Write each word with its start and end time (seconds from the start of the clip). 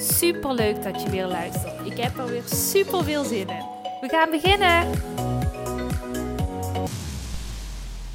Super 0.00 0.54
leuk 0.54 0.82
dat 0.82 1.02
je 1.02 1.10
weer 1.10 1.26
luistert. 1.26 1.86
Ik 1.86 1.96
heb 1.96 2.18
er 2.18 2.26
weer 2.26 2.42
super 2.42 3.04
veel 3.04 3.24
zin 3.24 3.48
in. 3.48 3.64
We 4.00 4.08
gaan 4.08 4.30
beginnen. 4.30 4.90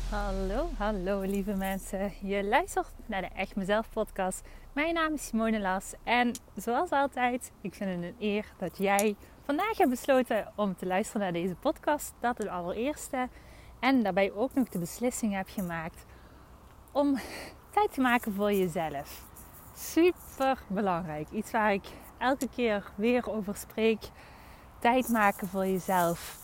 Hallo, 0.09 0.69
hallo 0.77 1.21
lieve 1.21 1.53
mensen. 1.53 2.13
Je 2.21 2.43
luistert 2.43 2.91
naar 3.05 3.21
de 3.21 3.27
Echt 3.27 3.55
Mezelf 3.55 3.89
podcast. 3.89 4.41
Mijn 4.73 4.93
naam 4.93 5.13
is 5.13 5.25
Simone 5.25 5.59
Las 5.59 5.93
en 6.03 6.31
zoals 6.55 6.89
altijd, 6.89 7.51
ik 7.61 7.73
vind 7.73 7.89
het 7.89 8.03
een 8.03 8.15
eer 8.19 8.45
dat 8.57 8.77
jij 8.77 9.15
vandaag 9.45 9.77
hebt 9.77 9.89
besloten 9.89 10.51
om 10.55 10.75
te 10.75 10.85
luisteren 10.85 11.21
naar 11.21 11.33
deze 11.33 11.55
podcast. 11.55 12.13
Dat 12.19 12.37
het 12.37 12.47
allereerste. 12.47 13.29
En 13.79 14.03
daarbij 14.03 14.31
ook 14.31 14.53
nog 14.53 14.69
de 14.69 14.79
beslissing 14.79 15.33
heb 15.33 15.47
gemaakt 15.49 16.05
om 16.91 17.19
tijd 17.71 17.93
te 17.93 18.01
maken 18.01 18.33
voor 18.33 18.53
jezelf 18.53 19.31
super 19.77 20.57
belangrijk. 20.67 21.27
Iets 21.31 21.51
waar 21.51 21.73
ik 21.73 21.85
elke 22.17 22.49
keer 22.55 22.91
weer 22.95 23.29
over 23.31 23.55
spreek. 23.55 23.99
Tijd 24.79 25.09
maken 25.09 25.47
voor 25.47 25.65
jezelf. 25.65 26.37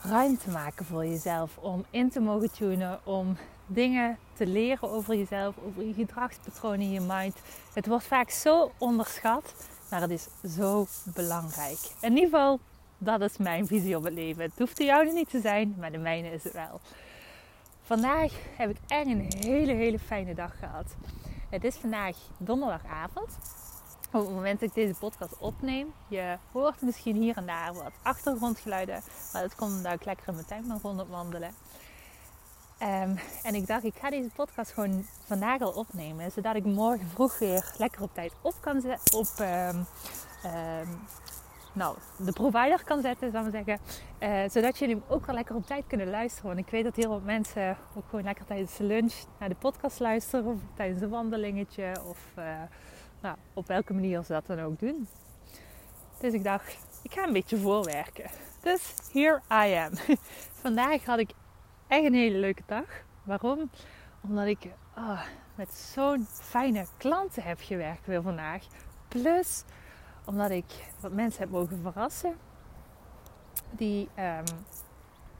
Ruimte 0.00 0.50
maken 0.50 0.84
voor 0.84 1.06
jezelf. 1.06 1.58
Om 1.58 1.84
in 1.90 2.10
te 2.10 2.20
mogen 2.20 2.52
tunen. 2.52 3.00
Om 3.04 3.36
dingen 3.66 4.18
te 4.32 4.46
leren 4.46 4.90
over 4.90 5.16
jezelf. 5.16 5.54
Over 5.66 5.86
je 5.86 5.94
gedragspatronen 5.94 6.90
je 6.90 7.00
mind. 7.00 7.36
Het 7.74 7.86
wordt 7.86 8.04
vaak 8.04 8.30
zo 8.30 8.72
onderschat. 8.78 9.54
Maar 9.90 10.00
het 10.00 10.10
is 10.10 10.28
zo 10.56 10.86
belangrijk. 11.04 11.78
In 12.00 12.10
ieder 12.10 12.24
geval, 12.24 12.60
dat 12.98 13.20
is 13.20 13.36
mijn 13.36 13.66
visie 13.66 13.96
op 13.96 14.04
het 14.04 14.14
leven. 14.14 14.42
Het 14.42 14.58
hoeft 14.58 14.76
de 14.76 14.84
jouwe 14.84 15.12
niet 15.12 15.30
te 15.30 15.40
zijn. 15.40 15.74
Maar 15.78 15.92
de 15.92 15.98
mijne 15.98 16.30
is 16.30 16.44
het 16.44 16.52
wel. 16.52 16.80
Vandaag 17.82 18.32
heb 18.56 18.70
ik 18.70 18.76
echt 18.86 19.06
een 19.06 19.32
hele, 19.38 19.72
hele 19.72 19.98
fijne 19.98 20.34
dag 20.34 20.58
gehad. 20.58 20.94
Het 21.48 21.64
is 21.64 21.76
vandaag 21.76 22.16
donderdagavond. 22.36 23.38
Op 24.12 24.20
het 24.20 24.30
moment 24.30 24.60
dat 24.60 24.68
ik 24.68 24.74
deze 24.74 24.94
podcast 24.94 25.38
opneem, 25.38 25.92
je 26.08 26.38
hoort 26.52 26.82
misschien 26.82 27.16
hier 27.16 27.36
en 27.36 27.46
daar 27.46 27.74
wat 27.74 27.92
achtergrondgeluiden. 28.02 29.02
Maar 29.32 29.42
dat 29.42 29.54
komt 29.54 29.76
omdat 29.76 29.92
ik 29.92 30.04
lekker 30.04 30.28
in 30.28 30.34
mijn 30.34 30.46
tuin 30.46 30.66
ben 30.66 30.78
rondom 30.82 31.08
wandelen. 31.08 31.54
Um, 32.82 33.18
en 33.42 33.54
ik 33.54 33.66
dacht, 33.66 33.84
ik 33.84 33.94
ga 33.94 34.10
deze 34.10 34.28
podcast 34.34 34.72
gewoon 34.72 35.06
vandaag 35.26 35.60
al 35.60 35.72
opnemen. 35.72 36.32
Zodat 36.32 36.54
ik 36.54 36.64
morgen 36.64 37.08
vroeg 37.08 37.38
weer 37.38 37.72
lekker 37.78 38.02
op 38.02 38.14
tijd 38.14 38.32
op 38.40 38.54
kan. 38.60 38.84
Op 39.14 39.28
um, 39.40 39.86
um, 40.44 41.00
nou, 41.74 41.96
de 42.18 42.32
provider 42.32 42.84
kan 42.84 43.00
zetten, 43.00 43.30
zou 43.30 43.46
ik 43.46 43.52
zeggen. 43.52 43.78
Uh, 44.20 44.50
zodat 44.50 44.78
jullie 44.78 44.94
hem 44.94 45.04
ook 45.08 45.26
wel 45.26 45.34
lekker 45.34 45.54
op 45.54 45.66
tijd 45.66 45.84
kunnen 45.86 46.10
luisteren. 46.10 46.46
Want 46.46 46.66
ik 46.66 46.70
weet 46.70 46.84
dat 46.84 46.96
heel 46.96 47.08
veel 47.08 47.20
mensen 47.24 47.76
ook 47.94 48.04
gewoon 48.08 48.24
lekker 48.24 48.44
tijdens 48.44 48.76
de 48.76 48.84
lunch 48.84 49.14
naar 49.38 49.48
de 49.48 49.54
podcast 49.54 50.00
luisteren. 50.00 50.46
Of 50.46 50.58
tijdens 50.74 51.02
een 51.02 51.08
wandelingetje. 51.08 51.92
Of 52.08 52.32
uh, 52.38 52.44
nou, 53.20 53.36
op 53.54 53.66
welke 53.66 53.94
manier 53.94 54.22
ze 54.22 54.32
dat 54.32 54.46
dan 54.46 54.60
ook 54.60 54.78
doen. 54.78 55.08
Dus 56.20 56.32
ik 56.32 56.44
dacht, 56.44 56.78
ik 57.02 57.12
ga 57.12 57.26
een 57.26 57.32
beetje 57.32 57.56
voorwerken. 57.56 58.30
Dus 58.60 58.94
here 59.12 59.40
I 59.66 59.74
am. 59.74 60.16
Vandaag 60.62 61.04
had 61.04 61.18
ik 61.18 61.30
echt 61.86 62.04
een 62.04 62.14
hele 62.14 62.38
leuke 62.38 62.62
dag. 62.66 62.84
Waarom? 63.22 63.70
Omdat 64.20 64.46
ik 64.46 64.68
oh, 64.96 65.22
met 65.54 65.74
zo'n 65.74 66.26
fijne 66.30 66.86
klanten 66.96 67.42
heb 67.42 67.58
gewerkt 67.60 68.06
weer 68.06 68.22
vandaag. 68.22 68.62
Plus 69.08 69.64
omdat 70.24 70.50
ik 70.50 70.92
wat 71.00 71.12
mensen 71.12 71.40
heb 71.40 71.50
mogen 71.50 71.80
verrassen. 71.82 72.36
Die, 73.70 74.08
um, 74.18 74.44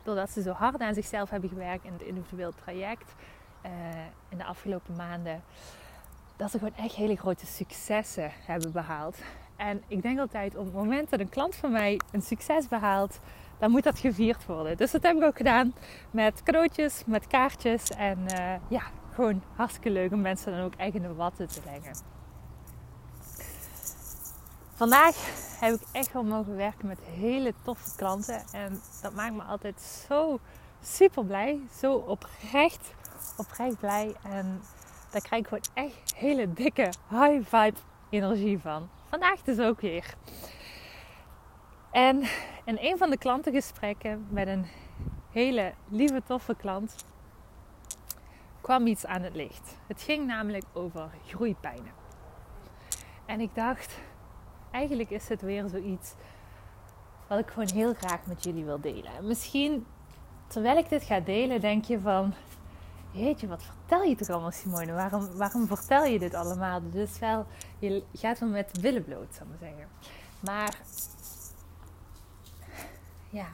doordat 0.03 0.31
ze 0.31 0.43
zo 0.43 0.53
hard 0.53 0.81
aan 0.81 0.95
zichzelf 0.95 1.31
hebben 1.31 1.49
gewerkt 1.49 1.85
in 1.85 1.93
het 1.93 2.03
individueel 2.03 2.53
traject 2.65 3.15
uh, 3.67 3.71
in 4.29 4.39
de 4.39 4.45
afgelopen 4.45 4.97
maanden, 4.97 5.43
dat 6.37 6.51
ze 6.51 6.59
gewoon 6.59 6.77
echt 6.77 6.95
hele 6.95 7.17
grote 7.17 7.47
successen 7.47 8.31
hebben 8.47 8.73
behaald. 8.73 9.17
En 9.57 9.83
ik 9.87 10.03
denk 10.03 10.19
altijd, 10.19 10.57
op 10.57 10.65
het 10.65 10.75
moment 10.75 11.11
dat 11.11 11.21
een 11.21 11.29
klant 11.29 11.55
van 11.55 11.73
mij 11.73 12.01
een 12.13 12.23
succes 12.23 12.69
behaalt, 12.69 13.21
dan 13.59 13.71
moet 13.71 13.83
dat 13.83 13.99
gevierd 13.99 14.47
worden. 14.47 14.77
Dus 14.77 14.91
dat 14.91 15.03
heb 15.03 15.17
ik 15.17 15.23
ook 15.23 15.37
gedaan 15.37 15.75
met 16.11 16.43
cadeautjes, 16.43 17.03
met 17.07 17.27
kaartjes. 17.27 17.91
En 17.91 18.19
uh, 18.19 18.55
ja, 18.69 18.83
gewoon 19.13 19.43
hartstikke 19.55 19.91
leuk 19.91 20.13
om 20.13 20.21
mensen 20.21 20.53
dan 20.53 20.61
ook 20.61 20.75
echt 20.75 20.95
in 20.95 21.03
de 21.03 21.15
watten 21.15 21.49
te 21.49 21.61
leggen. 21.65 21.93
Vandaag 24.77 25.17
heb 25.61 25.75
ik 25.75 25.81
echt 25.93 26.13
wel 26.13 26.25
mogen 26.25 26.57
werken 26.57 26.87
met 26.87 26.99
hele 27.01 27.55
toffe 27.63 27.97
klanten. 27.97 28.43
En 28.53 28.81
dat 29.03 29.15
maakt 29.15 29.35
me 29.35 29.43
altijd 29.43 29.81
zo 29.81 30.41
super 30.83 31.25
blij. 31.25 31.61
Zo 31.79 31.95
oprecht, 31.95 32.95
oprecht 33.37 33.79
blij. 33.79 34.15
En 34.23 34.63
daar 35.11 35.21
krijg 35.21 35.43
ik 35.43 35.49
gewoon 35.49 35.65
echt 35.75 36.15
hele 36.17 36.53
dikke 36.53 36.93
high 37.09 37.49
vibe 37.49 37.79
energie 38.11 38.59
van. 38.59 38.89
Vandaag 39.09 39.43
dus 39.43 39.59
ook 39.59 39.81
weer. 39.81 40.15
En 41.91 42.23
in 42.65 42.79
een 42.81 42.99
van 42.99 43.11
de 43.11 43.19
klantengesprekken 43.19 44.27
met 44.31 44.49
een 44.49 44.67
hele 45.31 45.75
lieve 45.89 46.23
toffe 46.27 46.55
klant 46.55 46.95
kwam 48.61 48.87
iets 48.87 49.07
aan 49.07 49.23
het 49.23 49.35
licht. 49.35 49.77
Het 49.87 50.03
ging 50.03 50.27
namelijk 50.27 50.65
over 50.73 51.11
groeipijnen. 51.27 51.93
En 53.27 53.41
ik 53.41 53.55
dacht, 53.55 53.99
eigenlijk 54.75 55.11
is 55.11 55.29
het 55.29 55.43
weer 55.43 55.69
zoiets 55.69 56.15
wat 57.29 57.39
ik 57.39 57.49
gewoon 57.49 57.71
heel 57.73 57.95
graag 57.95 58.27
met 58.27 58.45
jullie 58.45 58.65
wil 58.65 58.81
delen. 58.81 59.17
En 59.17 59.27
misschien 59.27 59.87
terwijl 60.47 60.79
ik 60.79 60.89
dit 60.89 61.03
ga 61.03 61.21
delen, 61.21 61.61
denk 61.61 61.85
je 61.85 62.01
van. 62.01 62.35
Jeetje, 63.11 63.47
wat 63.47 63.63
vertel 63.63 64.03
je 64.03 64.17
toch 64.17 64.29
allemaal, 64.29 64.51
Simone? 64.51 64.93
Waarom, 64.93 65.37
waarom 65.37 65.67
vertel 65.67 66.05
je 66.05 66.19
dit 66.19 66.35
allemaal? 66.35 66.81
Dus 66.91 67.19
wel, 67.19 67.47
je 67.79 68.03
gaat 68.13 68.39
wel 68.39 68.49
met 68.49 68.81
willen 68.81 69.05
bloot, 69.05 69.35
zou 69.35 69.49
ik 69.49 69.61
maar 69.61 69.69
zeggen. 69.69 69.89
Maar 70.41 70.79
ja, 73.31 73.49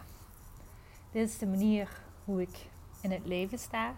dit 1.12 1.28
is 1.28 1.38
de 1.38 1.47
manier 1.47 1.88
hoe 2.25 2.41
ik 2.41 2.69
in 3.00 3.10
het 3.10 3.26
leven 3.26 3.59
sta. 3.59 3.94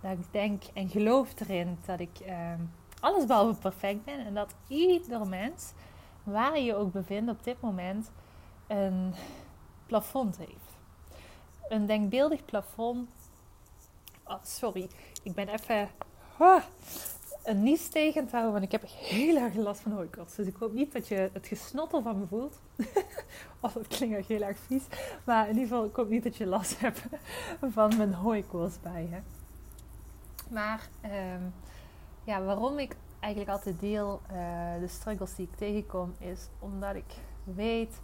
Dat 0.00 0.12
ik 0.12 0.24
denk 0.30 0.62
en 0.74 0.88
geloof 0.88 1.40
erin 1.40 1.78
dat 1.86 2.00
ik 2.00 2.18
eh, 2.18 2.52
alles 3.00 3.26
behalve 3.26 3.60
perfect 3.60 4.04
ben. 4.04 4.26
En 4.26 4.34
dat 4.34 4.54
ieder 4.68 5.26
mens 5.26 5.72
waar 6.26 6.58
je 6.58 6.64
je 6.64 6.74
ook 6.74 6.92
bevindt 6.92 7.30
op 7.30 7.44
dit 7.44 7.60
moment, 7.60 8.10
een 8.66 9.14
plafond 9.86 10.36
heeft. 10.36 10.76
Een 11.68 11.86
denkbeeldig 11.86 12.44
plafond. 12.44 13.10
Oh, 14.24 14.42
sorry, 14.42 14.88
ik 15.22 15.34
ben 15.34 15.48
even 15.48 15.88
oh, 16.38 16.62
een 17.44 17.62
nies 17.62 17.88
tegen 17.88 18.26
te 18.26 18.50
want 18.50 18.62
ik 18.62 18.72
heb 18.72 18.82
heel 18.86 19.36
erg 19.36 19.54
last 19.54 19.80
van 19.80 19.92
hooikoorts. 19.92 20.34
Dus 20.34 20.46
ik 20.46 20.56
hoop 20.56 20.72
niet 20.72 20.92
dat 20.92 21.08
je 21.08 21.30
het 21.32 21.46
gesnotter 21.46 22.02
van 22.02 22.18
me 22.18 22.26
voelt. 22.26 22.60
of 23.60 23.74
het 23.74 23.86
klinkt 23.86 24.16
echt 24.16 24.28
heel 24.28 24.42
erg 24.42 24.58
vies. 24.58 24.82
Maar 25.24 25.48
in 25.48 25.54
ieder 25.54 25.68
geval, 25.68 25.84
ik 25.84 25.96
hoop 25.96 26.08
niet 26.08 26.22
dat 26.22 26.36
je 26.36 26.46
last 26.46 26.80
hebt 26.80 27.02
van 27.70 27.96
mijn 27.96 28.14
hooikoorts 28.14 28.80
bij 28.80 29.08
je. 29.10 29.18
Maar 30.50 30.88
um, 31.04 31.54
ja, 32.24 32.42
waarom 32.42 32.78
ik 32.78 32.96
eigenlijk 33.26 33.56
altijd 33.56 33.80
deel, 33.80 34.20
uh, 34.32 34.36
de 34.80 34.88
struggles 34.88 35.34
die 35.34 35.48
ik 35.50 35.56
tegenkom, 35.56 36.14
is 36.18 36.48
omdat 36.58 36.94
ik 36.94 37.14
weet 37.44 38.00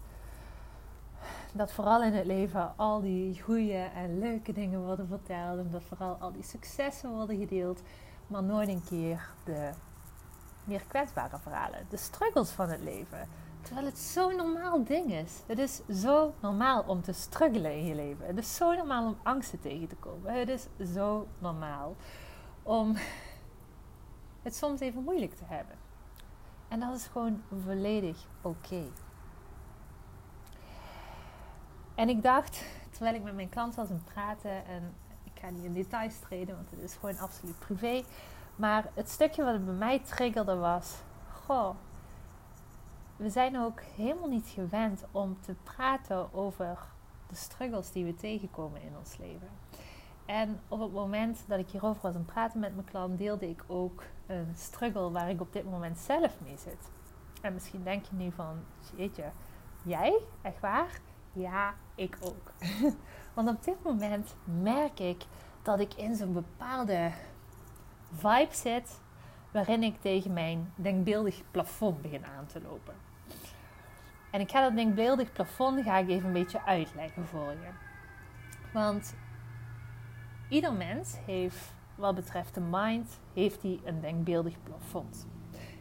dat 1.52 1.73
vooral 1.73 2.02
in 2.02 2.12
het 2.12 2.26
leven 2.26 2.73
al 2.76 3.00
die 3.00 3.43
goede 3.43 3.88
en 3.94 4.19
leuke 4.19 4.52
dingen 4.52 4.85
worden 4.85 5.08
verteld. 5.08 5.58
En 5.58 5.69
dat 5.70 5.82
vooral 5.82 6.17
al 6.20 6.32
die 6.32 6.43
successen 6.43 7.11
worden 7.11 7.38
gedeeld. 7.38 7.82
Maar 8.26 8.43
nooit 8.43 8.69
een 8.69 8.85
keer 8.88 9.29
de 9.44 9.70
meer 10.64 10.82
kwetsbare 10.88 11.38
verhalen. 11.38 11.87
De 11.88 11.96
struggles 11.96 12.50
van 12.50 12.69
het 12.69 12.81
leven. 12.81 13.29
Terwijl 13.61 13.87
het 13.87 13.99
zo'n 13.99 14.37
normaal 14.37 14.85
ding 14.85 15.12
is. 15.12 15.32
Het 15.46 15.58
is 15.58 15.81
zo 16.00 16.35
normaal 16.41 16.85
om 16.87 17.02
te 17.02 17.12
struggelen 17.12 17.73
in 17.73 17.85
je 17.85 17.94
leven. 17.94 18.26
Het 18.26 18.38
is 18.38 18.56
zo 18.56 18.75
normaal 18.75 19.06
om 19.06 19.17
angsten 19.23 19.61
tegen 19.61 19.88
te 19.88 19.96
komen. 19.96 20.35
Het 20.35 20.49
is 20.49 20.67
zo 20.94 21.26
normaal 21.38 21.96
om 22.62 22.96
het 24.43 24.56
soms 24.56 24.81
even 24.81 25.03
moeilijk 25.03 25.35
te 25.35 25.44
hebben. 25.44 25.77
En 26.69 26.81
dat 26.81 26.94
is 26.94 27.06
gewoon 27.06 27.43
volledig 27.65 28.27
oké. 28.43 28.85
En 31.94 32.09
ik 32.09 32.23
dacht, 32.23 32.65
terwijl 32.91 33.15
ik 33.15 33.23
met 33.23 33.35
mijn 33.35 33.49
klant 33.49 33.75
was 33.75 33.89
aan 33.89 33.94
het 33.94 34.15
praten, 34.15 34.67
en 34.67 34.94
ik 35.25 35.33
ga 35.41 35.50
niet 35.50 35.65
in 35.65 35.73
details 35.73 36.19
treden, 36.19 36.55
want 36.55 36.71
het 36.71 36.81
is 36.81 36.94
gewoon 36.94 37.19
absoluut 37.19 37.59
privé. 37.59 38.05
Maar 38.56 38.91
het 38.94 39.11
stukje 39.11 39.44
wat 39.44 39.53
het 39.53 39.65
bij 39.65 39.75
mij 39.75 39.99
triggerde 39.99 40.56
was: 40.56 40.94
Goh, 41.44 41.75
we 43.17 43.31
zijn 43.31 43.59
ook 43.59 43.81
helemaal 43.81 44.29
niet 44.29 44.49
gewend 44.49 45.05
om 45.11 45.41
te 45.41 45.55
praten 45.62 46.35
over 46.35 46.79
de 47.29 47.35
struggles 47.35 47.93
die 47.93 48.05
we 48.05 48.15
tegenkomen 48.15 48.83
in 48.83 48.93
ons 48.99 49.17
leven. 49.17 49.49
En 50.26 50.60
op 50.69 50.80
het 50.80 50.92
moment 50.92 51.44
dat 51.46 51.58
ik 51.58 51.69
hierover 51.69 52.02
was 52.02 52.14
aan 52.14 52.20
het 52.20 52.32
praten 52.32 52.60
met 52.60 52.74
mijn 52.74 52.86
klant, 52.86 53.19
deelde 53.19 53.48
ik 53.48 53.64
ook 53.66 54.02
een 54.26 54.52
struggle 54.56 55.10
waar 55.10 55.30
ik 55.30 55.40
op 55.40 55.52
dit 55.52 55.70
moment 55.70 55.98
zelf 55.98 56.36
mee 56.40 56.56
zit. 56.58 56.90
En 57.40 57.52
misschien 57.52 57.82
denk 57.82 58.04
je 58.04 58.16
nu 58.16 58.30
van, 58.32 58.64
jeetje, 58.96 59.30
jij? 59.82 60.20
Echt 60.42 60.60
waar? 60.60 61.00
Ja, 61.32 61.74
ik 61.94 62.19
ook. 62.20 62.52
Want 63.34 63.48
op 63.48 63.64
dit 63.64 63.82
moment 63.82 64.34
merk 64.44 65.00
ik 65.00 65.22
dat 65.62 65.80
ik 65.80 65.94
in 65.94 66.14
zo'n 66.14 66.32
bepaalde 66.32 67.10
vibe 68.12 68.54
zit 68.54 69.00
waarin 69.50 69.82
ik 69.82 70.00
tegen 70.00 70.32
mijn 70.32 70.72
denkbeeldig 70.74 71.42
plafond 71.50 72.02
begin 72.02 72.26
aan 72.26 72.46
te 72.46 72.60
lopen. 72.60 72.94
En 74.30 74.40
ik 74.40 74.50
ga 74.50 74.62
dat 74.62 74.76
denkbeeldig 74.76 75.32
plafond 75.32 75.82
ga 75.82 75.98
ik 75.98 76.08
even 76.08 76.26
een 76.26 76.32
beetje 76.32 76.64
uitleggen 76.64 77.26
voor 77.26 77.50
je. 77.50 77.70
Want 78.72 79.14
ieder 80.52 80.72
mens 80.72 81.16
heeft, 81.26 81.72
wat 81.94 82.14
betreft 82.14 82.54
de 82.54 82.60
mind, 82.60 83.19
heeft 83.34 83.62
hij 83.62 83.81
een 83.84 84.00
denkbeeldig 84.00 84.54
plafond. 84.62 85.26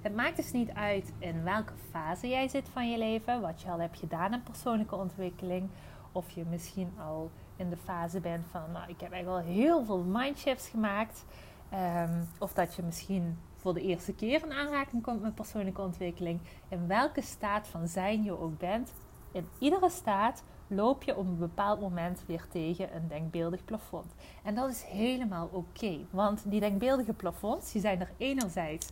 Het 0.01 0.15
maakt 0.15 0.35
dus 0.35 0.51
niet 0.51 0.69
uit 0.69 1.13
in 1.17 1.43
welke 1.43 1.73
fase 1.89 2.27
jij 2.27 2.47
zit 2.47 2.69
van 2.69 2.91
je 2.91 2.97
leven, 2.97 3.41
wat 3.41 3.61
je 3.61 3.69
al 3.69 3.79
hebt 3.79 3.97
gedaan 3.97 4.33
in 4.33 4.43
persoonlijke 4.43 4.95
ontwikkeling, 4.95 5.69
of 6.11 6.29
je 6.29 6.43
misschien 6.49 6.93
al 6.99 7.31
in 7.55 7.69
de 7.69 7.77
fase 7.77 8.19
bent 8.19 8.45
van, 8.51 8.61
nou, 8.71 8.89
ik 8.89 9.01
heb 9.01 9.11
eigenlijk 9.11 9.45
al 9.45 9.53
heel 9.53 9.85
veel 9.85 10.03
mindshifts 10.03 10.67
gemaakt, 10.67 11.25
um, 11.73 12.27
of 12.39 12.53
dat 12.53 12.75
je 12.75 12.83
misschien 12.83 13.37
voor 13.55 13.73
de 13.73 13.81
eerste 13.81 14.13
keer 14.13 14.43
in 14.43 14.51
aanraking 14.51 15.03
komt 15.03 15.21
met 15.21 15.35
persoonlijke 15.35 15.81
ontwikkeling, 15.81 16.39
in 16.67 16.87
welke 16.87 17.21
staat 17.21 17.67
van 17.67 17.87
zijn 17.87 18.23
je 18.23 18.39
ook 18.39 18.57
bent, 18.57 18.93
in 19.31 19.47
iedere 19.59 19.89
staat 19.89 20.43
loop 20.71 21.03
je 21.03 21.17
op 21.17 21.25
een 21.25 21.37
bepaald 21.37 21.79
moment 21.79 22.23
weer 22.25 22.45
tegen 22.49 22.95
een 22.95 23.07
denkbeeldig 23.07 23.65
plafond. 23.65 24.13
En 24.43 24.55
dat 24.55 24.69
is 24.69 24.83
helemaal 24.83 25.49
oké, 25.51 25.97
want 26.09 26.41
die 26.45 26.59
denkbeeldige 26.59 27.13
plafonds, 27.13 27.71
die 27.71 27.81
zijn 27.81 27.99
er 27.99 28.11
enerzijds 28.17 28.87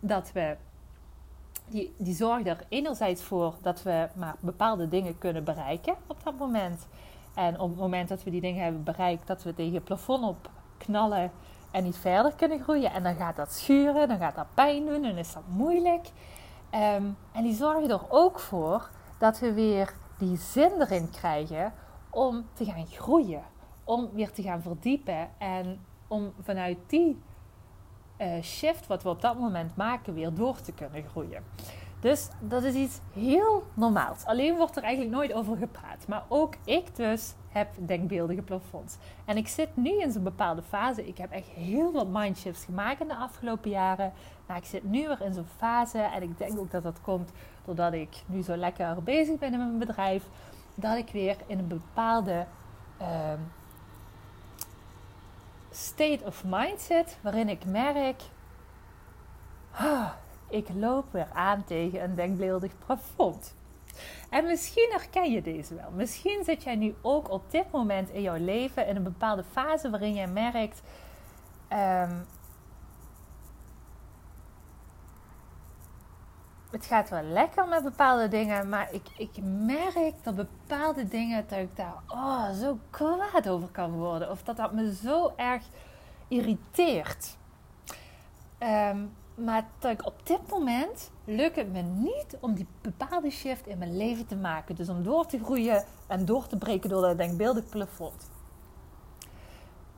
dat 0.00 0.32
we, 0.32 0.56
die, 1.66 1.94
die 1.96 2.14
zorgen 2.14 2.46
er 2.46 2.64
enerzijds 2.68 3.22
voor 3.22 3.54
dat 3.62 3.82
we 3.82 4.08
maar 4.14 4.36
bepaalde 4.40 4.88
dingen 4.88 5.18
kunnen 5.18 5.44
bereiken 5.44 5.94
op 6.06 6.24
dat 6.24 6.38
moment. 6.38 6.86
En 7.34 7.60
op 7.60 7.70
het 7.70 7.78
moment 7.78 8.08
dat 8.08 8.22
we 8.22 8.30
die 8.30 8.40
dingen 8.40 8.62
hebben 8.62 8.82
bereikt, 8.84 9.26
dat 9.26 9.42
we 9.42 9.54
tegen 9.54 9.74
het 9.74 9.84
plafond 9.84 10.24
op 10.24 10.50
knallen 10.78 11.30
en 11.70 11.84
niet 11.84 11.96
verder 11.96 12.34
kunnen 12.34 12.60
groeien. 12.60 12.92
En 12.92 13.02
dan 13.02 13.16
gaat 13.16 13.36
dat 13.36 13.52
schuren, 13.52 14.08
dan 14.08 14.18
gaat 14.18 14.34
dat 14.34 14.54
pijn 14.54 14.86
doen, 14.86 15.02
dan 15.02 15.16
is 15.16 15.32
dat 15.32 15.42
moeilijk. 15.48 16.10
Ehm, 16.70 17.04
en 17.32 17.42
die 17.42 17.54
zorgen 17.54 17.90
er 17.90 18.10
ook 18.10 18.38
voor 18.40 18.90
dat 19.18 19.38
we 19.38 19.52
weer 19.52 19.94
die 20.18 20.36
zin 20.36 20.80
erin 20.80 21.10
krijgen 21.10 21.72
om 22.10 22.46
te 22.52 22.64
gaan 22.64 22.86
groeien. 22.86 23.42
Om 23.84 24.10
weer 24.12 24.32
te 24.32 24.42
gaan 24.42 24.62
verdiepen 24.62 25.28
en 25.38 25.80
om 26.08 26.32
vanuit 26.42 26.78
die 26.86 27.22
uh, 28.18 28.42
shift 28.42 28.86
wat 28.86 29.02
we 29.02 29.08
op 29.08 29.20
dat 29.20 29.38
moment 29.38 29.76
maken 29.76 30.14
weer 30.14 30.34
door 30.34 30.60
te 30.60 30.72
kunnen 30.72 31.04
groeien. 31.10 31.44
Dus 32.00 32.28
dat 32.40 32.62
is 32.62 32.74
iets 32.74 33.00
heel 33.12 33.64
normaals. 33.74 34.24
Alleen 34.24 34.56
wordt 34.56 34.76
er 34.76 34.82
eigenlijk 34.82 35.14
nooit 35.14 35.32
over 35.32 35.56
gepraat. 35.56 36.08
Maar 36.08 36.24
ook 36.28 36.54
ik 36.64 36.96
dus 36.96 37.34
heb 37.54 37.68
denkbeeldige 37.78 38.42
plafonds. 38.42 38.96
En 39.24 39.36
ik 39.36 39.48
zit 39.48 39.76
nu 39.76 40.00
in 40.00 40.12
zo'n 40.12 40.22
bepaalde 40.22 40.62
fase. 40.62 41.06
Ik 41.06 41.18
heb 41.18 41.30
echt 41.30 41.46
heel 41.46 41.92
wat 41.92 42.06
mindshifts 42.08 42.64
gemaakt 42.64 43.00
in 43.00 43.08
de 43.08 43.16
afgelopen 43.16 43.70
jaren. 43.70 44.12
Maar 44.46 44.56
ik 44.56 44.64
zit 44.64 44.84
nu 44.84 45.06
weer 45.06 45.22
in 45.22 45.34
zo'n 45.34 45.46
fase. 45.56 45.98
En 45.98 46.22
ik 46.22 46.38
denk 46.38 46.58
ook 46.58 46.70
dat 46.70 46.82
dat 46.82 47.00
komt 47.00 47.30
doordat 47.64 47.92
ik 47.92 48.22
nu 48.26 48.42
zo 48.42 48.56
lekker 48.56 49.02
bezig 49.02 49.38
ben 49.38 49.52
in 49.52 49.58
mijn 49.58 49.78
bedrijf. 49.78 50.24
Dat 50.74 50.96
ik 50.96 51.10
weer 51.10 51.36
in 51.46 51.58
een 51.58 51.68
bepaalde 51.68 52.46
uh, 53.00 53.32
state 55.70 56.20
of 56.24 56.44
mind 56.46 56.80
zit. 56.80 57.18
Waarin 57.20 57.48
ik 57.48 57.64
merk... 57.64 58.22
Ah, 59.70 60.10
ik 60.48 60.68
loop 60.74 61.12
weer 61.12 61.28
aan 61.32 61.64
tegen 61.64 62.02
een 62.02 62.14
denkbeeldig 62.14 62.72
plafond. 62.86 63.54
En 64.30 64.44
misschien 64.44 64.88
herken 64.90 65.30
je 65.30 65.42
deze 65.42 65.74
wel. 65.74 65.90
Misschien 65.90 66.44
zit 66.44 66.62
jij 66.62 66.76
nu 66.76 66.94
ook 67.02 67.30
op 67.30 67.50
dit 67.50 67.70
moment 67.70 68.10
in 68.10 68.22
jouw 68.22 68.38
leven 68.38 68.86
in 68.86 68.96
een 68.96 69.02
bepaalde 69.02 69.44
fase 69.52 69.90
waarin 69.90 70.14
jij 70.14 70.28
merkt. 70.28 70.82
Um, 71.72 72.26
het 76.70 76.86
gaat 76.86 77.10
wel 77.10 77.22
lekker 77.22 77.68
met 77.68 77.82
bepaalde 77.82 78.28
dingen, 78.28 78.68
maar 78.68 78.88
ik, 78.92 79.06
ik 79.16 79.30
merk 79.42 80.14
dat 80.22 80.34
bepaalde 80.34 81.08
dingen 81.08 81.44
dat 81.48 81.58
ik 81.58 81.76
daar 81.76 81.94
oh, 82.08 82.50
zo 82.50 82.78
kwaad 82.90 83.48
over 83.48 83.68
kan 83.68 83.92
worden. 83.92 84.30
Of 84.30 84.42
dat 84.42 84.56
dat 84.56 84.72
me 84.72 84.94
zo 84.94 85.32
erg 85.36 85.62
irriteert. 86.28 87.36
Um, 88.58 89.12
maar 89.34 89.66
dat 89.78 90.04
op 90.04 90.26
dit 90.26 90.50
moment 90.50 91.10
lukt 91.24 91.56
het 91.56 91.72
me 91.72 91.82
niet 91.82 92.36
om 92.40 92.54
die 92.54 92.66
bepaalde 92.80 93.30
shift 93.30 93.66
in 93.66 93.78
mijn 93.78 93.96
leven 93.96 94.26
te 94.26 94.36
maken. 94.36 94.74
Dus 94.74 94.88
om 94.88 95.02
door 95.02 95.26
te 95.26 95.38
groeien 95.44 95.84
en 96.06 96.24
door 96.24 96.46
te 96.46 96.56
breken 96.56 96.90
door 96.90 97.02
dat 97.02 97.18
denkbeeldig 97.18 97.68
plafond. 97.68 98.30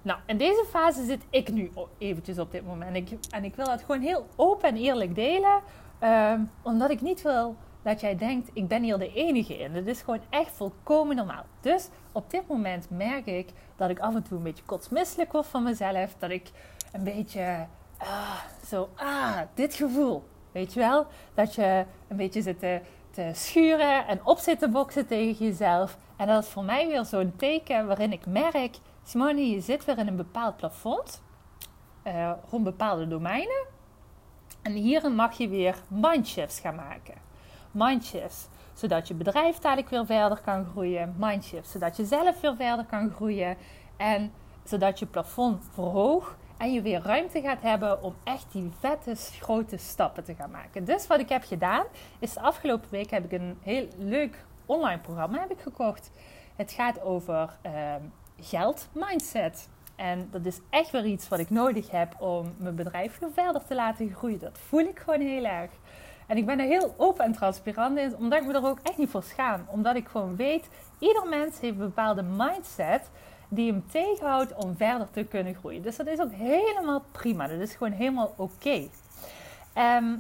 Nou, 0.02 0.18
in 0.26 0.36
deze 0.36 0.64
fase 0.68 1.04
zit 1.04 1.22
ik 1.30 1.52
nu 1.52 1.70
eventjes 1.98 2.38
op 2.38 2.50
dit 2.50 2.66
moment. 2.66 2.90
En 2.90 2.96
ik, 2.96 3.18
en 3.30 3.44
ik 3.44 3.56
wil 3.56 3.70
het 3.70 3.80
gewoon 3.80 4.00
heel 4.00 4.26
open 4.36 4.68
en 4.68 4.76
eerlijk 4.76 5.14
delen. 5.14 5.60
Ehm, 5.98 6.40
omdat 6.62 6.90
ik 6.90 7.00
niet 7.00 7.22
wil 7.22 7.56
dat 7.82 8.00
jij 8.00 8.16
denkt, 8.16 8.50
ik 8.52 8.68
ben 8.68 8.82
hier 8.82 8.98
de 8.98 9.12
enige 9.12 9.58
in. 9.58 9.74
Het 9.74 9.86
is 9.86 10.00
gewoon 10.00 10.20
echt 10.30 10.50
volkomen 10.50 11.16
normaal. 11.16 11.44
Dus 11.60 11.88
op 12.12 12.30
dit 12.30 12.48
moment 12.48 12.90
merk 12.90 13.26
ik 13.26 13.48
dat 13.76 13.90
ik 13.90 13.98
af 13.98 14.14
en 14.14 14.22
toe 14.22 14.36
een 14.36 14.42
beetje 14.42 14.64
kotsmisselijk 14.64 15.32
word 15.32 15.46
van 15.46 15.62
mezelf. 15.62 16.14
Dat 16.18 16.30
ik 16.30 16.50
een 16.92 17.04
beetje 17.04 17.66
ah, 17.98 18.40
zo, 18.66 18.88
ah, 18.94 19.38
dit 19.54 19.74
gevoel. 19.74 20.24
Weet 20.52 20.72
je 20.72 20.80
wel? 20.80 21.06
Dat 21.34 21.54
je 21.54 21.84
een 22.08 22.16
beetje 22.16 22.42
zit 22.42 22.58
te, 22.58 22.80
te 23.10 23.30
schuren 23.34 24.06
en 24.06 24.20
op 24.24 24.38
zit 24.38 24.58
te 24.58 24.68
boksen 24.68 25.06
tegen 25.06 25.46
jezelf. 25.46 25.98
En 26.16 26.26
dat 26.26 26.42
is 26.42 26.48
voor 26.48 26.64
mij 26.64 26.86
weer 26.88 27.04
zo'n 27.04 27.32
teken 27.36 27.86
waarin 27.86 28.12
ik 28.12 28.26
merk, 28.26 28.78
Simone, 29.04 29.50
je 29.50 29.60
zit 29.60 29.84
weer 29.84 29.98
in 29.98 30.06
een 30.06 30.16
bepaald 30.16 30.56
plafond. 30.56 31.22
Uh, 32.06 32.32
rond 32.50 32.64
bepaalde 32.64 33.08
domeinen. 33.08 33.66
En 34.62 34.72
hierin 34.72 35.14
mag 35.14 35.38
je 35.38 35.48
weer 35.48 35.76
mindshifts 35.88 36.60
gaan 36.60 36.74
maken. 36.74 37.14
Mindshifts, 37.70 38.48
zodat 38.74 39.08
je 39.08 39.14
bedrijf 39.14 39.58
dadelijk 39.58 39.88
weer 39.88 40.06
verder 40.06 40.40
kan 40.40 40.64
groeien. 40.64 41.14
Mindshifts, 41.18 41.70
zodat 41.72 41.96
je 41.96 42.04
zelf 42.04 42.40
weer 42.40 42.56
verder 42.56 42.84
kan 42.84 43.10
groeien. 43.10 43.56
En 43.96 44.32
zodat 44.64 44.98
je 44.98 45.06
plafond 45.06 45.64
verhoogt 45.72 46.36
en 46.56 46.72
je 46.72 46.82
weer 46.82 47.00
ruimte 47.02 47.40
gaat 47.40 47.62
hebben 47.62 48.02
om 48.02 48.14
echt 48.24 48.52
die 48.52 48.70
vette, 48.78 49.14
grote 49.40 49.76
stappen 49.76 50.24
te 50.24 50.34
gaan 50.34 50.50
maken. 50.50 50.84
Dus 50.84 51.06
wat 51.06 51.20
ik 51.20 51.28
heb 51.28 51.44
gedaan, 51.44 51.84
is 52.18 52.32
de 52.32 52.40
afgelopen 52.40 52.90
week 52.90 53.10
heb 53.10 53.24
ik 53.24 53.32
een 53.32 53.58
heel 53.62 53.88
leuk 53.98 54.44
online 54.66 55.00
programma 55.00 55.40
heb 55.40 55.50
ik 55.50 55.60
gekocht. 55.60 56.10
Het 56.56 56.72
gaat 56.72 57.02
over 57.02 57.58
uh, 57.66 57.94
geld 58.40 58.88
mindset. 58.92 59.68
En 59.96 60.28
dat 60.30 60.46
is 60.46 60.60
echt 60.70 60.90
weer 60.90 61.06
iets 61.06 61.28
wat 61.28 61.38
ik 61.38 61.50
nodig 61.50 61.90
heb 61.90 62.20
om 62.20 62.54
mijn 62.56 62.74
bedrijf 62.74 63.18
verder 63.32 63.64
te 63.64 63.74
laten 63.74 64.14
groeien. 64.14 64.38
Dat 64.38 64.58
voel 64.58 64.80
ik 64.80 64.98
gewoon 64.98 65.20
heel 65.20 65.44
erg. 65.44 65.70
En 66.26 66.36
ik 66.36 66.46
ben 66.46 66.60
er 66.60 66.66
heel 66.66 66.94
open 66.96 67.24
en 67.24 67.32
transparant 67.32 67.98
in, 67.98 68.16
omdat 68.16 68.40
ik 68.40 68.46
me 68.46 68.52
er 68.52 68.66
ook 68.66 68.80
echt 68.82 68.98
niet 68.98 69.10
voor 69.10 69.22
schaam. 69.22 69.66
Omdat 69.70 69.96
ik 69.96 70.08
gewoon 70.08 70.36
weet, 70.36 70.68
ieder 70.98 71.28
mens 71.28 71.60
heeft 71.60 71.72
een 71.72 71.84
bepaalde 71.84 72.22
mindset 72.22 73.10
die 73.48 73.70
hem 73.70 73.84
tegenhoudt 73.88 74.54
om 74.54 74.76
verder 74.76 75.10
te 75.10 75.24
kunnen 75.24 75.54
groeien. 75.54 75.82
Dus 75.82 75.96
dat 75.96 76.06
is 76.06 76.20
ook 76.20 76.32
helemaal 76.32 77.02
prima. 77.12 77.46
Dat 77.46 77.60
is 77.60 77.74
gewoon 77.74 77.92
helemaal 77.92 78.34
oké. 78.36 78.88
Ehm, 79.72 80.16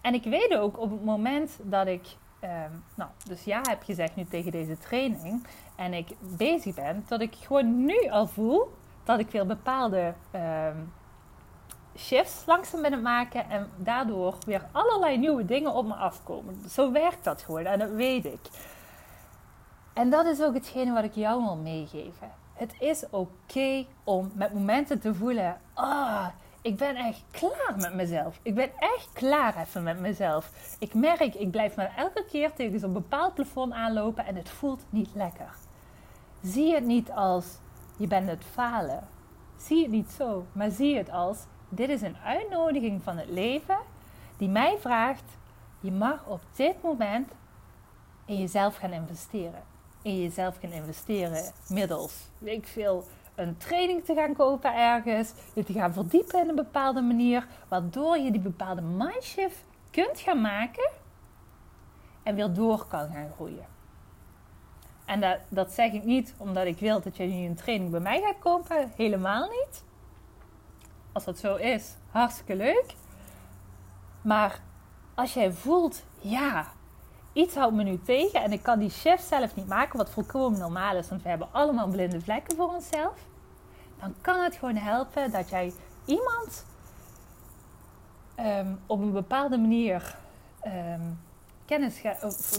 en 0.00 0.14
ik 0.14 0.24
weet 0.24 0.54
ook 0.54 0.78
op 0.78 0.90
het 0.90 1.04
moment 1.04 1.58
dat 1.62 1.86
ik, 1.86 2.06
ehm, 2.40 2.70
nou, 2.94 3.10
dus 3.26 3.44
ja 3.44 3.60
heb 3.62 3.82
gezegd 3.82 4.16
nu 4.16 4.24
tegen 4.24 4.50
deze 4.50 4.78
training 4.78 5.46
en 5.76 5.92
ik 5.92 6.08
bezig 6.36 6.74
ben, 6.74 7.04
dat 7.08 7.20
ik 7.20 7.34
gewoon 7.34 7.84
nu 7.84 8.08
al 8.10 8.26
voel 8.26 8.70
dat 9.04 9.18
ik 9.18 9.30
weer 9.30 9.46
bepaalde 9.46 10.14
um, 10.34 10.92
shifts 11.96 12.46
langzaam 12.46 12.82
ben 12.82 12.92
het 12.92 13.02
maken 13.02 13.50
en 13.50 13.70
daardoor 13.76 14.34
weer 14.46 14.66
allerlei 14.72 15.18
nieuwe 15.18 15.44
dingen 15.44 15.72
op 15.72 15.86
me 15.86 15.94
afkomen. 15.94 16.70
Zo 16.70 16.92
werkt 16.92 17.24
dat 17.24 17.42
gewoon 17.42 17.64
en 17.64 17.78
dat 17.78 17.90
weet 17.90 18.24
ik. 18.24 18.40
En 19.92 20.10
dat 20.10 20.26
is 20.26 20.42
ook 20.42 20.54
hetgene 20.54 20.92
wat 20.92 21.04
ik 21.04 21.14
jou 21.14 21.42
wil 21.42 21.56
meegeven. 21.56 22.30
Het 22.62 22.74
is 22.78 23.04
oké 23.10 23.86
om 24.04 24.30
met 24.34 24.52
momenten 24.52 25.00
te 25.00 25.14
voelen: 25.14 25.60
ah, 25.74 25.86
oh, 25.86 26.26
ik 26.60 26.76
ben 26.76 26.96
echt 26.96 27.24
klaar 27.30 27.74
met 27.76 27.94
mezelf. 27.94 28.38
Ik 28.42 28.54
ben 28.54 28.70
echt 28.78 29.08
klaar 29.12 29.56
even 29.56 29.82
met 29.82 30.00
mezelf. 30.00 30.76
Ik 30.78 30.94
merk, 30.94 31.34
ik 31.34 31.50
blijf 31.50 31.76
maar 31.76 31.94
elke 31.96 32.24
keer 32.24 32.52
tegen 32.52 32.80
zo'n 32.80 32.92
bepaald 32.92 33.34
plafond 33.34 33.72
aanlopen 33.72 34.26
en 34.26 34.36
het 34.36 34.48
voelt 34.48 34.84
niet 34.90 35.10
lekker. 35.14 35.54
Zie 36.42 36.74
het 36.74 36.84
niet 36.84 37.10
als 37.10 37.46
je 37.96 38.06
bent 38.06 38.28
het 38.28 38.44
falen. 38.52 39.08
Zie 39.56 39.82
het 39.82 39.90
niet 39.90 40.10
zo, 40.10 40.46
maar 40.52 40.70
zie 40.70 40.96
het 40.96 41.10
als 41.10 41.38
dit 41.68 41.88
is 41.88 42.02
een 42.02 42.16
uitnodiging 42.24 43.02
van 43.02 43.16
het 43.16 43.28
leven 43.28 43.78
die 44.36 44.48
mij 44.48 44.76
vraagt: 44.78 45.36
Je 45.80 45.92
mag 45.92 46.26
op 46.26 46.40
dit 46.54 46.82
moment 46.82 47.32
in 48.24 48.36
jezelf 48.36 48.76
gaan 48.76 48.92
investeren. 48.92 49.71
In 50.02 50.22
jezelf 50.22 50.56
gaan 50.60 50.72
investeren 50.72 51.52
middels, 51.68 52.14
weet 52.38 52.58
ik 52.58 52.66
veel, 52.66 53.04
een 53.34 53.56
training 53.56 54.04
te 54.04 54.14
gaan 54.14 54.34
kopen 54.34 54.74
ergens. 54.74 55.32
Je 55.54 55.64
te 55.64 55.72
gaan 55.72 55.92
verdiepen 55.92 56.40
in 56.40 56.48
een 56.48 56.54
bepaalde 56.54 57.00
manier. 57.00 57.46
Waardoor 57.68 58.18
je 58.18 58.30
die 58.30 58.40
bepaalde 58.40 58.80
mindshift 58.80 59.64
kunt 59.90 60.20
gaan 60.20 60.40
maken. 60.40 60.90
En 62.22 62.34
weer 62.34 62.52
door 62.52 62.86
kan 62.86 63.10
gaan 63.12 63.30
groeien. 63.34 63.66
En 65.04 65.20
dat, 65.20 65.38
dat 65.48 65.72
zeg 65.72 65.92
ik 65.92 66.04
niet 66.04 66.34
omdat 66.36 66.66
ik 66.66 66.78
wil 66.78 67.00
dat 67.00 67.16
je 67.16 67.24
nu 67.24 67.46
een 67.46 67.54
training 67.54 67.90
bij 67.90 68.00
mij 68.00 68.20
gaat 68.20 68.38
kopen. 68.38 68.92
Helemaal 68.96 69.48
niet. 69.48 69.84
Als 71.12 71.24
dat 71.24 71.38
zo 71.38 71.56
is, 71.56 71.96
hartstikke 72.10 72.56
leuk. 72.56 72.94
Maar 74.22 74.60
als 75.14 75.34
jij 75.34 75.52
voelt, 75.52 76.02
ja, 76.20 76.72
iets 77.32 77.54
houdt 77.54 77.74
me 77.74 77.82
nu 77.82 78.00
tegen 78.04 78.42
en 78.42 78.52
ik 78.52 78.62
kan 78.62 78.78
die 78.78 78.90
shift 78.90 79.24
zelf 79.24 79.54
niet 79.56 79.68
maken, 79.68 79.98
wat 79.98 80.10
volkomen 80.10 80.58
normaal 80.58 80.96
is, 80.96 81.08
want 81.08 81.22
we 81.22 81.28
hebben 81.28 81.48
allemaal 81.50 81.88
blinde 81.88 82.20
vlekken 82.20 82.56
voor 82.56 82.74
onszelf, 82.74 83.14
dan 84.00 84.14
kan 84.20 84.42
het 84.42 84.56
gewoon 84.56 84.76
helpen 84.76 85.30
dat 85.30 85.48
jij 85.48 85.72
iemand 86.04 86.64
um, 88.40 88.78
op 88.86 89.00
een 89.00 89.12
bepaalde 89.12 89.58
manier 89.58 90.16
um, 90.66 91.20
kennis 91.64 92.02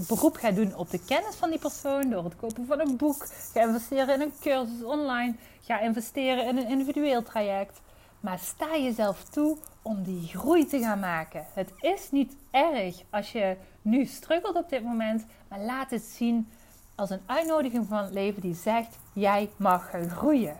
beroep 0.08 0.36
gaat 0.36 0.56
doen 0.56 0.75
op 0.75 0.89
de 0.89 1.03
kennis 1.06 1.36
van 1.36 1.50
die 1.50 1.60
persoon 1.60 2.10
door 2.10 2.24
het 2.24 2.36
kopen 2.36 2.65
van 2.65 2.80
een 2.80 2.98
boek, 2.98 3.25
ga 3.53 3.62
investeren 3.62 4.13
in 4.13 4.22
een 4.22 4.34
cursus 4.42 4.84
online, 4.84 5.36
ga 5.62 5.80
investeren 5.80 6.48
in 6.48 6.58
een 6.58 6.68
individueel 6.68 7.24
traject. 7.24 7.82
Maar 8.24 8.39
sta 8.39 8.77
jezelf 8.77 9.24
toe 9.24 9.58
om 9.82 10.03
die 10.03 10.27
groei 10.27 10.65
te 10.65 10.80
gaan 10.80 11.00
maken. 11.00 11.46
Het 11.53 11.74
is 11.80 12.12
niet 12.12 12.36
erg 12.51 13.03
als 13.10 13.32
je 13.32 13.58
nu 13.82 14.06
struggelt 14.06 14.56
op 14.56 14.70
dit 14.70 14.84
moment, 14.84 15.25
maar 15.48 15.60
laat 15.60 15.89
het 15.89 16.01
zien 16.01 16.51
als 16.96 17.10
een 17.10 17.22
uitnodiging 17.25 17.88
van 17.88 17.98
het 17.98 18.13
leven 18.13 18.42
die 18.42 18.56
zegt: 18.56 19.00
jij 19.13 19.50
mag 19.58 19.92
groeien. 20.08 20.60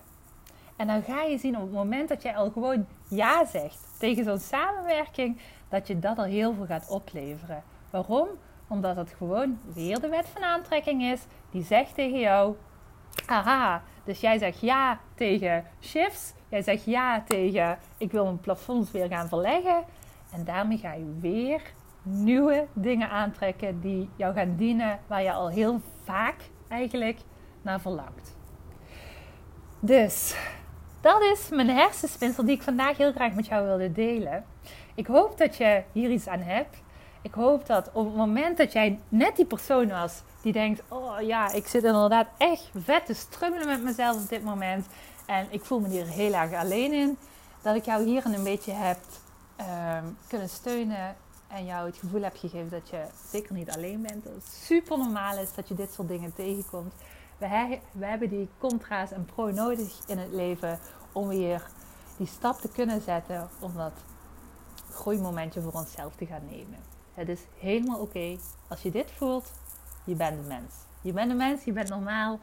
En 0.75 0.88
dan 0.88 1.03
ga 1.03 1.22
je 1.22 1.38
zien 1.38 1.55
op 1.55 1.62
het 1.62 1.72
moment 1.72 2.10
dat 2.10 2.22
jij 2.22 2.36
al 2.36 2.51
gewoon 2.51 2.86
ja 3.08 3.46
zegt 3.46 3.79
tegen 3.98 4.24
zo'n 4.24 4.39
samenwerking, 4.39 5.38
dat 5.70 5.88
je 5.88 6.00
dat 6.00 6.17
al 6.17 6.24
heel 6.24 6.53
veel 6.53 6.65
gaat 6.65 6.89
opleveren. 6.89 7.63
Waarom? 7.89 8.27
Omdat 8.67 8.96
het 8.96 9.13
gewoon 9.17 9.60
weer 9.74 10.00
de 10.00 10.10
wet 10.10 10.27
van 10.34 10.43
aantrekking 10.43 11.03
is 11.03 11.22
die 11.51 11.63
zegt 11.63 11.96
tegen 11.96 12.20
jou: 12.20 12.55
aha, 13.25 13.82
dus 14.03 14.19
jij 14.19 14.38
zegt 14.38 14.60
ja 14.60 15.00
tegen 15.15 15.65
shifts, 15.81 16.33
jij 16.50 16.62
zegt 16.62 16.86
ja 16.86 17.24
tegen 17.27 17.77
ik 17.98 18.12
wil 18.12 18.24
mijn 18.24 18.39
plafonds 18.39 18.91
weer 18.91 19.07
gaan 19.07 19.27
verleggen. 19.27 19.83
En 20.31 20.43
daarmee 20.43 20.77
ga 20.77 20.93
je 20.93 21.17
weer 21.19 21.62
nieuwe 22.03 22.67
dingen 22.74 23.10
aantrekken 23.10 23.81
die 23.81 24.10
jou 24.15 24.33
gaan 24.33 24.55
dienen, 24.55 25.00
waar 25.07 25.24
je 25.24 25.31
al 25.31 25.50
heel 25.50 25.81
vaak 26.03 26.36
eigenlijk 26.67 27.19
naar 27.62 27.81
verlangt. 27.81 28.36
Dus 29.79 30.36
dat 31.01 31.22
is 31.22 31.50
mijn 31.50 31.69
hersenspinsel 31.69 32.45
die 32.45 32.55
ik 32.55 32.62
vandaag 32.62 32.98
heel 32.98 33.12
graag 33.12 33.33
met 33.33 33.48
jou 33.48 33.65
wilde 33.65 33.91
delen. 33.91 34.45
Ik 34.95 35.07
hoop 35.07 35.38
dat 35.38 35.57
je 35.57 35.83
hier 35.91 36.12
iets 36.12 36.27
aan 36.27 36.41
hebt. 36.41 36.81
Ik 37.22 37.33
hoop 37.33 37.65
dat 37.65 37.89
op 37.93 38.05
het 38.05 38.15
moment 38.15 38.57
dat 38.57 38.72
jij 38.72 39.00
net 39.10 39.36
die 39.36 39.45
persoon 39.45 39.88
was 39.88 40.24
die 40.43 40.53
denkt: 40.53 40.81
Oh 40.88 41.21
ja, 41.21 41.51
ik 41.51 41.67
zit 41.67 41.83
inderdaad 41.83 42.27
echt 42.38 42.69
vet 42.83 43.05
te 43.05 43.13
strubbelen 43.13 43.67
met 43.67 43.83
mezelf 43.83 44.21
op 44.23 44.29
dit 44.29 44.43
moment. 44.43 44.85
En 45.25 45.47
ik 45.50 45.65
voel 45.65 45.79
me 45.79 45.88
hier 45.88 46.05
heel 46.05 46.33
erg 46.33 46.53
alleen 46.53 46.93
in. 46.93 47.17
Dat 47.62 47.75
ik 47.75 47.85
jou 47.85 48.03
hier 48.05 48.25
een 48.25 48.43
beetje 48.43 48.71
heb 48.71 48.97
ehm, 49.55 50.05
kunnen 50.27 50.50
steunen 50.50 51.15
en 51.47 51.65
jou 51.65 51.85
het 51.85 51.97
gevoel 51.97 52.21
heb 52.21 52.38
gegeven 52.38 52.69
dat 52.69 52.89
je 52.89 53.05
zeker 53.31 53.53
niet 53.53 53.71
alleen 53.71 54.01
bent. 54.01 54.23
Dat 54.23 54.33
het 54.33 54.53
super 54.63 54.97
normaal 54.97 55.38
is 55.38 55.53
dat 55.53 55.67
je 55.67 55.73
dit 55.73 55.93
soort 55.93 56.07
dingen 56.07 56.33
tegenkomt. 56.33 56.93
We, 57.38 57.79
hebben 58.00 58.29
die 58.29 58.50
contra's 58.57 59.12
en 59.12 59.25
pro 59.25 59.51
nodig 59.51 60.00
in 60.07 60.17
het 60.17 60.31
leven 60.31 60.79
om 61.12 61.27
weer 61.27 61.67
die 62.17 62.27
stap 62.27 62.62
te 62.62 62.69
kunnen 62.69 63.01
zetten 63.01 63.50
om 63.59 63.71
dat 63.75 63.93
groeimomentje 64.91 65.62
voor 65.62 65.71
onszelf 65.71 66.15
te 66.15 66.25
gaan 66.25 66.45
nemen. 66.50 66.79
Het 67.13 67.29
is 67.29 67.39
helemaal 67.59 68.00
oké 68.00 68.38
als 68.67 68.81
je 68.81 68.91
dit 68.91 69.12
voelt. 69.12 69.51
Je 70.03 70.15
bent 70.15 70.38
een 70.38 70.48
mens. 70.48 70.74
Je 71.01 71.13
bent 71.13 71.31
een 71.31 71.38
mens, 71.38 71.63
je 71.63 71.72
bent 71.72 71.89
normaal 71.89 72.39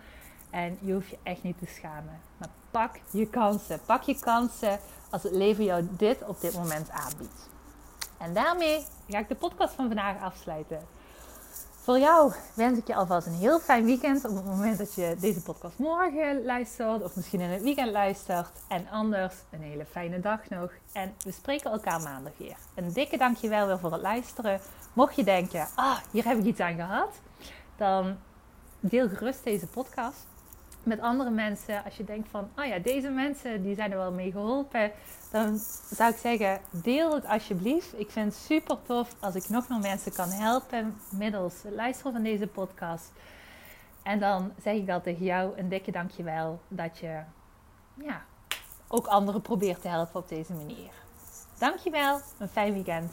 en 0.50 0.79
je 0.81 0.93
hoeft 0.93 1.09
je 1.09 1.19
echt 1.23 1.43
niet 1.43 1.59
te 1.59 1.67
schamen. 1.67 2.21
Maar 2.37 2.49
pak 2.71 2.90
je 3.11 3.26
kansen. 3.26 3.81
Pak 3.87 4.02
je 4.02 4.19
kansen 4.19 4.79
als 5.11 5.23
het 5.23 5.33
leven 5.33 5.64
jou 5.64 5.88
dit 5.90 6.23
op 6.26 6.40
dit 6.40 6.55
moment 6.55 6.90
aanbiedt. 6.90 7.49
En 8.19 8.35
daarmee 8.35 8.85
ga 9.09 9.19
ik 9.19 9.29
de 9.29 9.35
podcast 9.35 9.75
van 9.75 9.87
vandaag 9.87 10.21
afsluiten. 10.21 10.81
Voor 11.83 11.99
jou 11.99 12.33
wens 12.55 12.79
ik 12.79 12.87
je 12.87 12.95
alvast 12.95 13.26
een 13.26 13.33
heel 13.33 13.61
fijn 13.61 13.85
weekend 13.85 14.25
op 14.25 14.35
het 14.37 14.45
moment 14.45 14.79
dat 14.79 14.95
je 14.95 15.17
deze 15.21 15.43
podcast 15.43 15.79
morgen 15.79 16.45
luistert 16.45 17.02
of 17.02 17.17
misschien 17.17 17.40
in 17.40 17.50
het 17.50 17.62
weekend 17.62 17.90
luistert. 17.90 18.50
En 18.69 18.88
anders 18.90 19.35
een 19.50 19.62
hele 19.62 19.85
fijne 19.85 20.21
dag 20.21 20.49
nog. 20.49 20.71
En 20.93 21.14
we 21.25 21.33
spreken 21.33 21.71
elkaar 21.71 22.00
maandag 22.00 22.33
weer. 22.37 22.57
Een 22.75 22.93
dikke 22.93 23.17
dankjewel 23.17 23.67
weer 23.67 23.79
voor 23.79 23.93
het 23.93 24.02
luisteren. 24.02 24.61
Mocht 24.92 25.16
je 25.16 25.25
denken, 25.25 25.66
ah, 25.75 25.99
hier 26.11 26.25
heb 26.25 26.38
ik 26.38 26.44
iets 26.44 26.61
aan 26.61 26.75
gehad, 26.75 27.20
dan 27.76 28.16
deel 28.80 29.09
gerust 29.09 29.44
deze 29.44 29.66
podcast 29.66 30.26
met 30.82 31.00
andere 31.00 31.30
mensen. 31.30 31.85
Als 31.85 31.97
je 31.97 32.04
denkt 32.04 32.28
van, 32.30 32.50
oh 32.56 32.64
ja, 32.64 32.78
deze 32.78 33.09
mensen 33.09 33.62
die 33.62 33.75
zijn 33.75 33.90
er 33.90 33.97
wel 33.97 34.12
mee 34.12 34.30
geholpen. 34.30 34.92
Dan 35.30 35.59
zou 35.90 36.11
ik 36.11 36.18
zeggen, 36.18 36.61
deel 36.70 37.14
het 37.14 37.26
alsjeblieft. 37.26 37.99
Ik 37.99 38.11
vind 38.11 38.32
het 38.32 38.42
super 38.42 38.76
tof 38.82 39.16
als 39.20 39.35
ik 39.35 39.49
nog 39.49 39.68
meer 39.68 39.78
mensen 39.78 40.12
kan 40.12 40.28
helpen 40.28 41.00
middels 41.11 41.54
luisteren 41.75 42.12
van 42.12 42.23
deze 42.23 42.47
podcast. 42.47 43.12
En 44.02 44.18
dan 44.18 44.52
zeg 44.62 44.75
ik 44.75 44.87
dat 44.87 45.02
tegen 45.02 45.25
jou 45.25 45.59
een 45.59 45.68
dikke 45.68 45.90
dankjewel 45.90 46.61
dat 46.68 46.99
je 46.99 47.23
ja, 47.94 48.25
ook 48.88 49.06
anderen 49.06 49.42
probeert 49.42 49.82
te 49.82 49.88
helpen 49.88 50.20
op 50.20 50.28
deze 50.28 50.52
manier. 50.52 50.90
Dankjewel, 51.59 52.20
een 52.38 52.49
fijn 52.49 52.73
weekend 52.73 53.12